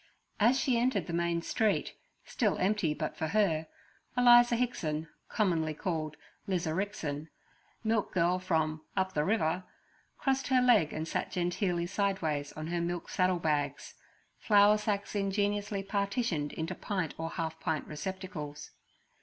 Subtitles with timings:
[0.39, 1.93] As she entered the main street,
[2.25, 3.67] still empty but for her,
[4.17, 7.27] Eliza Hickson, commonly called 'Lizarixin'
[7.83, 9.63] milk girl from 'up the river'
[10.17, 16.51] crossed her leg and sat genteely sideways on her milk saddle bags—flour sacks ingeniously partitioned
[16.53, 18.71] into pint or half pint receptacles.